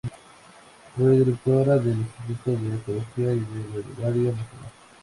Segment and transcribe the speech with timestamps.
[0.97, 4.71] Fue directora del "Instituto de Ecología" y del "Herbario Nacional".